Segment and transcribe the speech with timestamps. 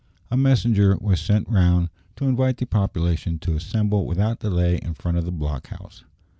[0.31, 5.19] A messenger was sent round to invite the population to assemble without delay in front
[5.19, 6.03] of the block house.